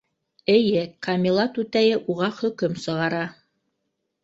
Эйе, 0.53 0.79
Камила 1.07 1.45
түтәйе 1.59 2.01
уға 2.15 2.31
хөкөм 2.41 2.75
сығара. 2.87 3.23